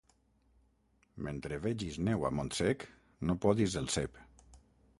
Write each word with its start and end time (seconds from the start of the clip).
Mentre 1.27 1.59
vegis 1.67 1.99
neu 2.07 2.25
a 2.29 2.33
Montsec, 2.39 2.89
no 3.31 3.39
podis 3.47 3.79
el 3.83 3.95
cep. 3.99 4.21